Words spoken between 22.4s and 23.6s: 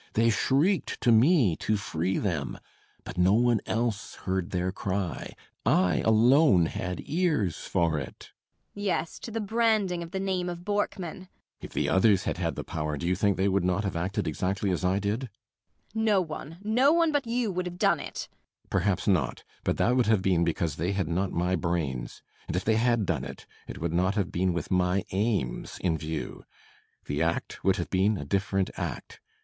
And if they had done it,